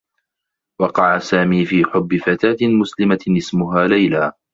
[0.81, 4.31] وقع سامي في حبّ فتاة مسلمة اسمها ليلى.